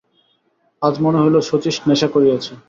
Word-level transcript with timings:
আজ 0.81 0.95
মনে 1.03 1.19
হইল 1.23 1.35
শচীশ 1.49 1.75
নেশা 1.87 2.07
করিয়াছে। 2.13 2.51